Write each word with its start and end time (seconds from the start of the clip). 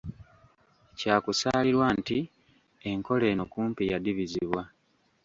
Kyakusaalirwa 0.97 1.87
nti 1.99 2.19
enkola 2.89 3.25
eno 3.33 3.43
kumpi 3.51 3.83
yadibizibwa. 3.91 4.61